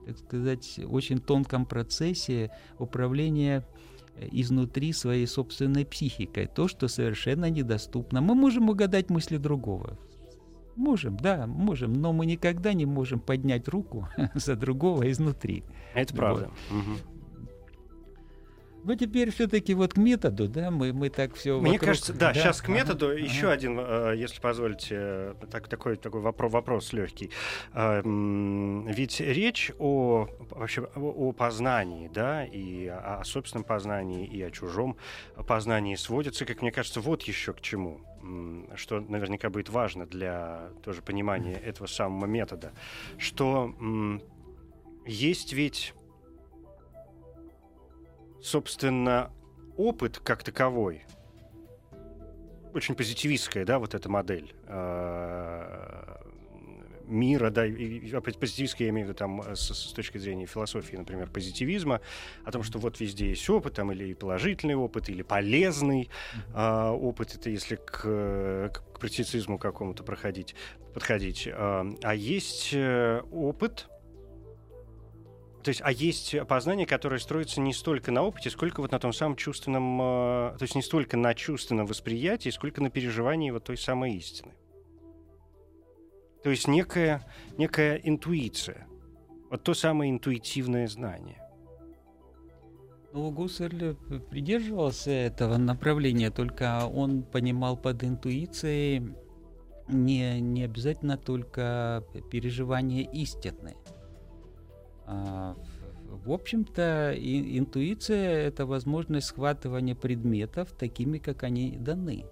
[0.07, 3.65] так сказать, очень тонком процессе управления
[4.31, 6.47] изнутри своей собственной психикой.
[6.47, 8.21] То, что совершенно недоступно.
[8.21, 9.99] Мы можем угадать мысли другого.
[10.77, 15.65] Можем, да, можем, но мы никогда не можем поднять руку за другого изнутри.
[15.95, 16.51] Это правда.
[16.71, 16.97] Мгм.
[18.85, 22.61] Ну, теперь все-таки вот к методу, да, мы, мы так все Мне кажется, да, сейчас
[22.61, 23.19] к ага, методу ага.
[23.19, 27.31] еще один, э, если позволите, э, так, такой, такой вопро- вопрос легкий.
[27.75, 34.97] М, Ведь речь о вообще о, познании, да, и о, собственном познании, и о чужом
[35.47, 38.01] познании сводится, как мне кажется, вот еще к чему,
[38.75, 42.73] что наверняка будет важно для тоже понимания этого самого метода,
[43.19, 43.75] что
[45.07, 45.95] есть ведь
[48.43, 49.31] собственно,
[49.77, 51.05] опыт как таковой,
[52.75, 56.17] очень позитивистская, да, вот эта модель э,
[57.07, 60.97] мира, да, и, и позитивистское я имею в виду там с, с точки зрения философии,
[60.97, 62.01] например, позитивизма,
[62.45, 66.09] о том, что вот везде есть опыт, там или положительный опыт, или полезный
[66.55, 70.55] э, опыт, это если к, к, к практицизму какому-то проходить,
[70.95, 71.47] подходить.
[71.47, 73.89] Э, а есть э, опыт,
[75.63, 79.13] то есть, а есть познание, которое строится не столько на опыте, сколько вот на том
[79.13, 83.77] самом чувственном, э, то есть не столько на чувственном восприятии, сколько на переживании вот той
[83.77, 84.53] самой истины.
[86.43, 87.25] То есть некая,
[87.57, 88.87] некая интуиция,
[89.51, 91.39] вот то самое интуитивное знание.
[93.13, 93.95] Ну, Гусарль
[94.31, 99.15] придерживался этого направления, только он понимал под интуицией
[99.89, 103.77] не, не обязательно только переживание истины.
[105.13, 105.57] А,
[106.25, 112.25] в общем-то, интуиция— это возможность схватывания предметов такими, как они даны.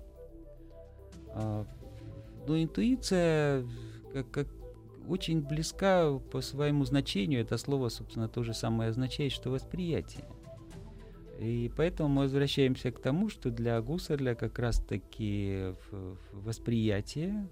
[1.28, 1.66] А,
[2.46, 3.66] но интуиция
[4.12, 4.48] как, как
[5.08, 7.42] очень близка по своему значению.
[7.42, 10.24] Это слово, собственно, то же самое означает, что восприятие.
[11.38, 15.74] И поэтому мы возвращаемся к тому, что для Гусарля как раз-таки
[16.32, 17.48] восприятие,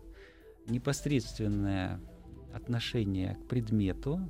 [0.66, 2.01] непосредственное
[2.53, 4.20] отношение к предмету,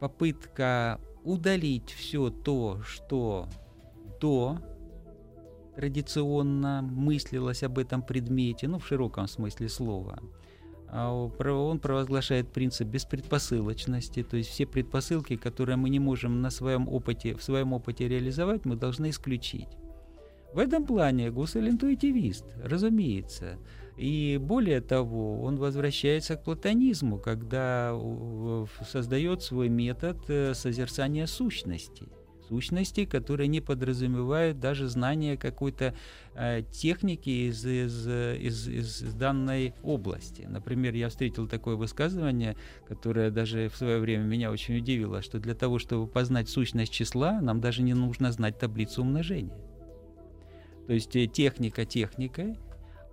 [0.00, 3.48] попытка удалить все то, что
[4.20, 4.58] до
[5.76, 10.18] традиционно мыслилось об этом предмете, ну, в широком смысле слова.
[10.88, 16.86] А он провозглашает принцип беспредпосылочности, то есть все предпосылки, которые мы не можем на своем
[16.88, 19.68] опыте, в своем опыте реализовать, мы должны исключить.
[20.52, 23.56] В этом плане Гуссель интуитивист, разумеется.
[23.96, 27.98] И более того, он возвращается к платонизму, когда
[28.90, 32.08] создает свой метод э, созерцания сущности.
[32.48, 35.94] Сущности, которые не подразумевают даже знание какой-то
[36.34, 40.42] э, техники из, из, из, из данной области.
[40.42, 42.56] Например, я встретил такое высказывание,
[42.88, 47.40] которое даже в свое время меня очень удивило, что для того, чтобы познать сущность числа,
[47.40, 49.56] нам даже не нужно знать таблицу умножения.
[50.86, 52.58] То есть э, техника техникой,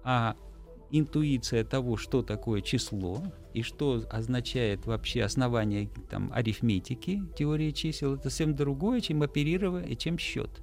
[0.04, 0.36] а
[0.92, 3.22] интуиция того, что такое число
[3.54, 10.18] и что означает вообще основание там, арифметики, теории чисел, это совсем другое, чем оперирование, чем
[10.18, 10.62] счет,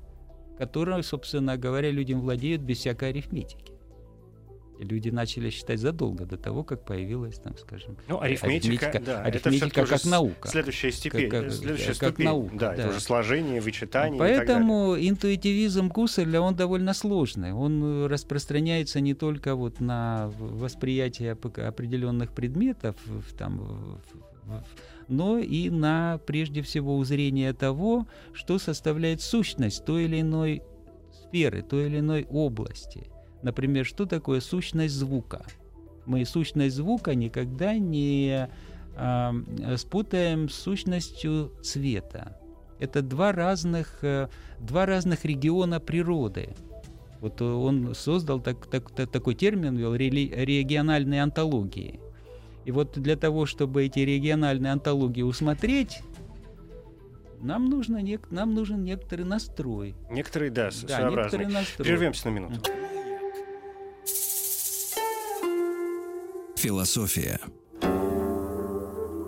[0.59, 3.76] которым, собственно говоря, людям владеют без всякой арифметики.
[4.79, 9.81] Люди начали считать задолго до того, как появилась, там, скажем, ну, арифметика, арифметика, да, арифметика
[9.81, 10.49] это как наука.
[10.49, 12.27] Следующая степень, как, следующая как ступень.
[12.27, 12.57] наука.
[12.57, 14.19] Да, да, это уже сложение, вычитание.
[14.19, 17.53] Поэтому интуитивизм Гусселя, он довольно сложный.
[17.53, 22.97] Он распространяется не только вот на восприятие определенных предметов,
[23.39, 24.01] там,
[25.09, 30.63] но и на, прежде всего, узрение того, что составляет сущность той или иной
[31.13, 33.09] сферы, той или иной области–
[33.47, 35.47] Например, что такое сущность звука?
[36.05, 38.49] Мы сущность звука никогда не
[38.97, 42.41] э, спутаем с сущностью цвета.
[42.81, 44.27] Это два разных, э,
[44.59, 46.57] два разных региона природы.
[47.21, 52.01] Вот он создал так, так, так, такой термин, вел региональные антологии.
[52.65, 56.01] И вот для того, чтобы эти региональные антологии усмотреть,
[57.41, 59.95] нам, нужно нек- нам нужен некоторый настрой.
[60.11, 61.87] Некоторый, да, да некоторый настрой.
[61.87, 62.71] Прервемся на минуту.
[66.57, 67.39] Философия.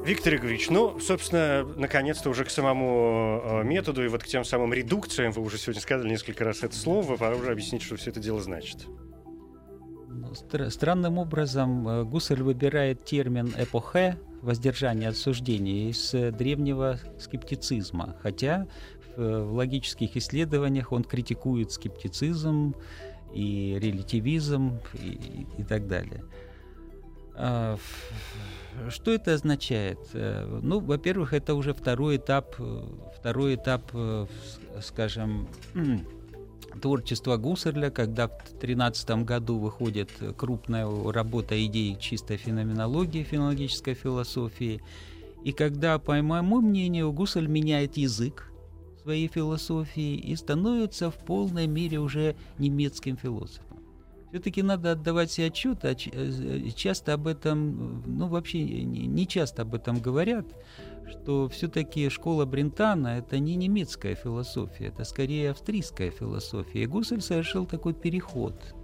[0.05, 4.73] Виктор Игоревич, ну, собственно, наконец-то уже к самому э, методу и вот к тем самым
[4.73, 8.19] редукциям, вы уже сегодня сказали несколько раз это слово, пора уже объяснить, что все это
[8.19, 8.87] дело значит.
[10.09, 16.99] Ну, стр- странным образом э, Гуссель выбирает термин «эпохе», воздержание от суждения, из э, древнего
[17.19, 18.67] скептицизма, хотя
[19.17, 22.75] в, в логических исследованиях он критикует скептицизм
[23.35, 26.25] и релятивизм и, и, и так далее.
[27.41, 27.79] А,
[28.91, 29.99] что это означает?
[30.13, 32.83] Э, ну, во-первых, это уже второй этап, э,
[33.17, 34.27] второй этап, э,
[34.83, 35.49] скажем,
[36.83, 44.83] творчества Гуссерля, когда в 2013 году выходит крупная работа идей чистой феноменологии, фенологической философии.
[45.45, 48.51] И когда, по моему мнению, Гуссель меняет язык
[49.03, 53.68] своей философии и становится в полной мере уже немецким философом
[54.31, 59.75] все-таки надо отдавать себе отчет, а э, часто об этом, ну вообще не часто об
[59.75, 60.47] этом говорят,
[61.09, 66.83] что все-таки школа Брентана это не немецкая философия, это скорее австрийская философия.
[66.83, 68.75] И Гуссель совершил такой переход.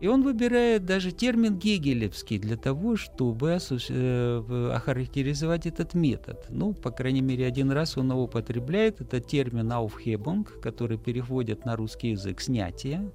[0.00, 6.46] И он выбирает даже термин гегелевский для того, чтобы э, охарактеризовать этот метод.
[6.48, 9.02] Ну, по крайней мере, один раз он его употребляет.
[9.02, 13.10] Это термин «aufhebung», который переводит на русский язык «снятие».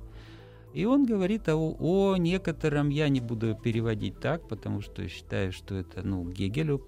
[0.75, 5.73] И он говорит о, о некотором, я не буду переводить так, потому что считаю, что
[5.75, 6.85] это ну, Гегелю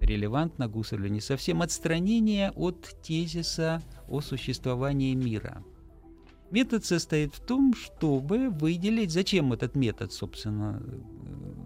[0.00, 5.64] релевантно, Гусарлю не совсем, отстранение от тезиса о существовании мира.
[6.50, 10.82] Метод состоит в том, чтобы выделить, зачем этот метод, собственно,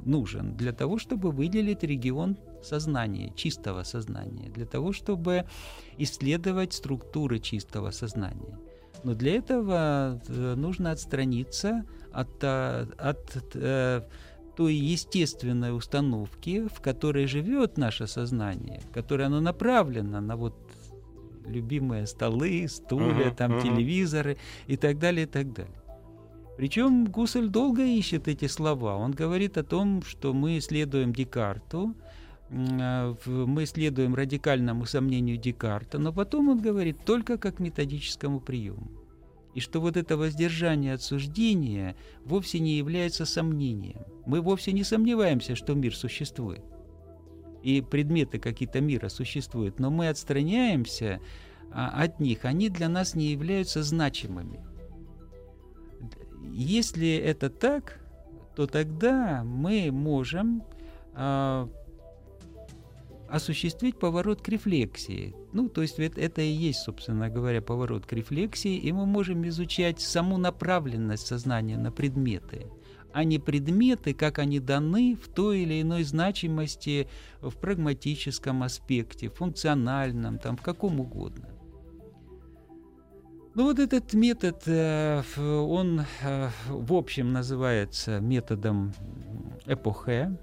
[0.07, 0.57] нужен?
[0.57, 5.47] Для того, чтобы выделить регион сознания, чистого сознания, для того, чтобы
[5.99, 8.57] исследовать структуры чистого сознания.
[9.03, 14.03] Но для этого э, нужно отстраниться от, э, от, э,
[14.57, 20.55] той естественной установки, в которой живет наше сознание, в которой оно направлено на вот
[21.47, 23.63] любимые столы, стулья, uh-huh, там uh-huh.
[23.63, 24.37] телевизоры
[24.67, 25.75] и так далее, и так далее.
[26.57, 28.97] Причем Гуссель долго ищет эти слова.
[28.97, 31.95] Он говорит о том, что мы следуем Декарту,
[32.51, 38.91] мы следуем радикальному сомнению Декарта, но потом он говорит только как методическому приему.
[39.55, 44.01] И что вот это воздержание от суждения вовсе не является сомнением.
[44.27, 46.63] Мы вовсе не сомневаемся, что мир существует.
[47.63, 51.21] И предметы какие-то мира существуют, но мы отстраняемся
[51.73, 54.61] а, от них, они для нас не являются значимыми.
[56.53, 58.01] Если это так,
[58.57, 60.65] то тогда мы можем
[61.15, 61.69] а,
[63.31, 65.35] осуществить поворот к рефлексии.
[65.53, 70.01] Ну, то есть это, и есть, собственно говоря, поворот к рефлексии, и мы можем изучать
[70.01, 72.67] саму направленность сознания на предметы,
[73.13, 77.09] а не предметы, как они даны в той или иной значимости
[77.41, 81.49] в прагматическом аспекте, функциональном, там, в каком угодно.
[83.55, 88.93] Ну вот этот метод, э, он э, в общем называется методом
[89.67, 90.39] эпохе,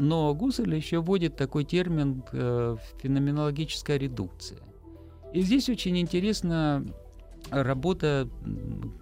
[0.00, 4.60] но Гуссель еще вводит такой термин э, феноменологическая редукция.
[5.32, 6.84] И здесь очень интересна
[7.50, 8.28] работа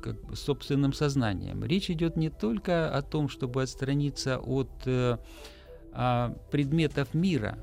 [0.03, 1.65] как бы, с собственным сознанием.
[1.65, 5.19] Речь идет не только о том, чтобы отстраниться от э,
[5.93, 7.59] а, предметов мира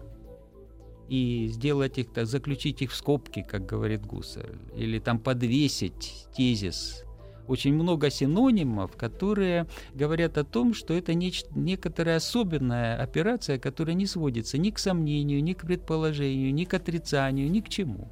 [1.07, 7.04] и сделать их, так, заключить их в скобки, как говорит Гуссель, или там подвесить тезис
[7.47, 14.05] очень много синонимов, которые говорят о том, что это нечто, некоторая особенная операция, которая не
[14.05, 18.09] сводится ни к сомнению, ни к предположению, ни к отрицанию, ни к чему.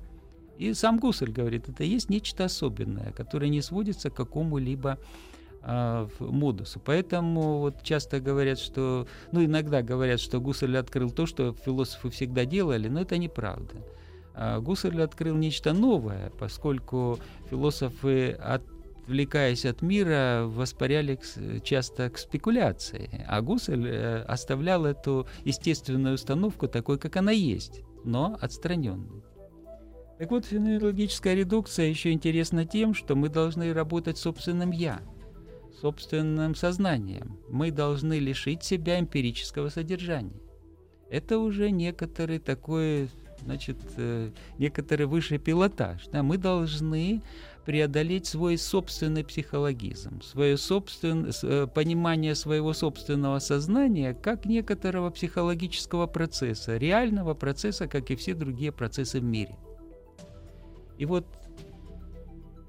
[0.57, 4.99] И сам Гуссель говорит, это есть нечто особенное, которое не сводится к какому-либо
[5.63, 6.79] э, модусу.
[6.83, 12.45] Поэтому вот часто говорят, что, ну иногда говорят, что Гуссель открыл то, что философы всегда
[12.45, 13.75] делали, но это неправда.
[14.35, 17.19] А Гуссель открыл нечто новое, поскольку
[17.49, 18.63] философы от
[19.03, 21.19] отвлекаясь от мира, воспаряли
[21.63, 23.25] часто к спекуляции.
[23.27, 29.23] А Гуссель э, оставлял эту естественную установку такой, как она есть, но отстраненной.
[30.19, 35.01] Так вот, феноменологическая редукция еще интересна тем, что мы должны работать собственным «я»,
[35.81, 37.39] собственным сознанием.
[37.49, 40.39] Мы должны лишить себя эмпирического содержания.
[41.09, 43.09] Это уже некоторый такой,
[43.43, 46.07] значит, э, некоторый высший пилотаж.
[46.11, 46.23] Да?
[46.23, 47.21] Мы должны
[47.65, 56.77] преодолеть свой собственный психологизм, свое собственное э, понимание своего собственного сознания как некоторого психологического процесса,
[56.77, 59.55] реального процесса, как и все другие процессы в мире.
[60.97, 61.25] И вот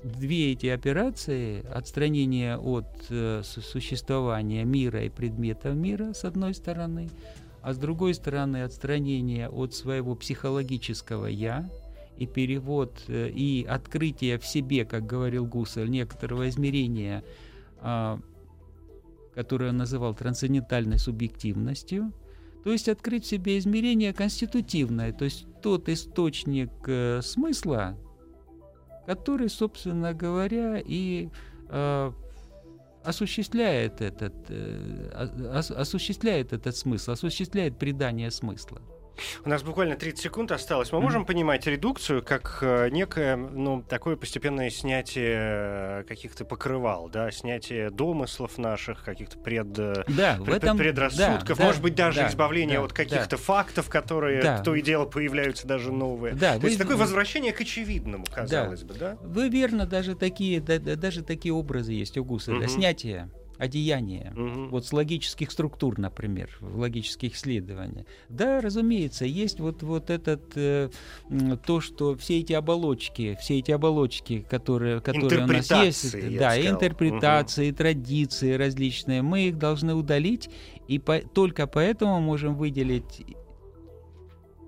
[0.05, 7.11] две эти операции, отстранение от э, существования мира и предметов мира, с одной стороны,
[7.65, 11.71] а с другой стороны отстранение от своего психологического «я»,
[12.19, 17.25] и перевод, э, и открытие в себе, как говорил Гуссель, некоторого измерения,
[17.81, 18.21] а,
[19.35, 22.13] которое он называл трансцендентальной субъективностью,
[22.63, 27.97] то есть открыть в себе измерение конститутивное, то есть тот источник э, смысла,
[29.07, 31.31] который, собственно говоря, и
[31.71, 32.13] э,
[33.05, 34.35] осуществляет этот,
[35.77, 38.81] осуществляет этот смысл, осуществляет придание смысла.
[39.45, 40.93] У нас буквально 30 секунд осталось.
[40.93, 47.31] Мы можем понимать редукцию как э, некое, ну, такое постепенное снятие э, каких-то покрывал, да,
[47.31, 52.29] снятие домыслов наших, каких-то пред, э, да, пред, этом, предрассудков, да, может быть, даже да,
[52.29, 53.43] избавление да, от каких-то да.
[53.43, 54.63] фактов, которые да.
[54.63, 56.35] то и дело появляются даже новые.
[56.35, 56.69] Да, то вы...
[56.69, 58.87] есть такое возвращение к очевидному, казалось да.
[58.87, 59.19] бы, да?
[59.21, 62.65] Вы верно, даже такие, да, даже такие образы есть у Гусселя.
[62.65, 62.69] Угу.
[62.69, 63.31] Снятие
[63.65, 64.69] одеяния, угу.
[64.69, 68.07] вот с логических структур, например, в логических исследованиях.
[68.29, 70.91] Да, разумеется, есть вот, вот этот, э,
[71.67, 76.75] то, что все эти оболочки, все эти оболочки, которые, которые у нас есть, да, сказал.
[76.75, 77.77] интерпретации, угу.
[77.77, 80.51] традиции различные, мы их должны удалить,
[80.89, 83.25] и по, только поэтому можем выделить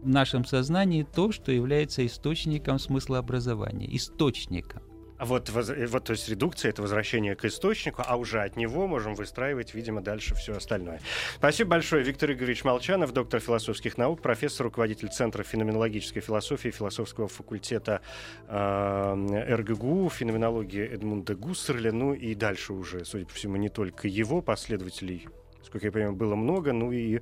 [0.03, 4.83] в нашем сознании то, что является источником смыслообразования, источником.
[5.19, 8.87] А вот, э, вот, то есть редукция— это возвращение к источнику, а уже от него
[8.87, 11.01] можем выстраивать, видимо, дальше все остальное.
[11.37, 12.03] Спасибо большое.
[12.03, 18.03] Виктор Игоревич Молчанов, доктор философских наук, профессор, руководитель Центра феноменологической философии философского факультета
[18.49, 24.43] э, РГГУ, феноменологии Эдмунда Гуссерля, ну и дальше уже, судя по всему, не только его
[24.43, 25.29] последователей
[25.67, 27.21] сколько я понимаю, было много, ну и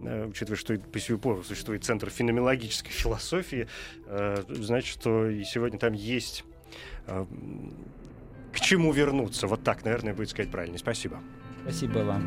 [0.00, 3.68] э, учитывая, что по сию пору существует Центр феноменологической философии,
[4.06, 6.44] э, значит, что и сегодня там есть
[7.06, 9.46] к чему вернуться.
[9.46, 10.78] Вот так, наверное, будет сказать правильно.
[10.78, 11.20] Спасибо.
[11.62, 12.22] Спасибо вам.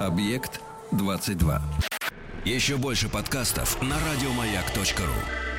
[0.00, 0.60] Объект
[0.90, 1.62] 22.
[2.44, 5.51] Еще больше подкастов на радиомаяк.ру.